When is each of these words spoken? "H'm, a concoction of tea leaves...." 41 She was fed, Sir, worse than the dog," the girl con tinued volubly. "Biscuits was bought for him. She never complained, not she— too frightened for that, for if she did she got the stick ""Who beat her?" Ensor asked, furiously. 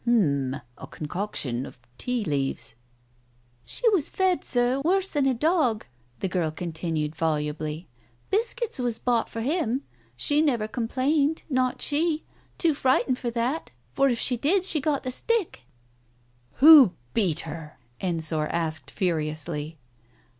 "H'm, 0.03 0.55
a 0.79 0.87
concoction 0.87 1.63
of 1.63 1.77
tea 1.99 2.23
leaves...." 2.23 2.71
41 3.65 3.65
She 3.65 3.89
was 3.89 4.09
fed, 4.09 4.43
Sir, 4.43 4.81
worse 4.83 5.07
than 5.09 5.25
the 5.25 5.35
dog," 5.35 5.85
the 6.21 6.27
girl 6.27 6.49
con 6.49 6.71
tinued 6.71 7.13
volubly. 7.13 7.87
"Biscuits 8.31 8.79
was 8.79 8.97
bought 8.97 9.29
for 9.29 9.41
him. 9.41 9.83
She 10.15 10.41
never 10.41 10.67
complained, 10.67 11.43
not 11.51 11.83
she— 11.83 12.23
too 12.57 12.73
frightened 12.73 13.19
for 13.19 13.29
that, 13.29 13.69
for 13.93 14.09
if 14.09 14.17
she 14.17 14.37
did 14.37 14.65
she 14.65 14.81
got 14.81 15.03
the 15.03 15.11
stick 15.11 15.65
""Who 16.61 16.95
beat 17.13 17.41
her?" 17.41 17.77
Ensor 18.01 18.47
asked, 18.47 18.89
furiously. 18.89 19.77